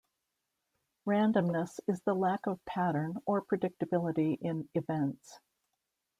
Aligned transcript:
Randomness 1.07 1.79
is 1.87 2.01
the 2.01 2.15
lack 2.15 2.47
of 2.47 2.65
pattern 2.65 3.19
or 3.27 3.43
predictability 3.45 4.35
in 4.41 4.67
events. 4.73 5.37